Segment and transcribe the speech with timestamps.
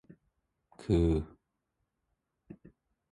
[0.81, 1.09] คือ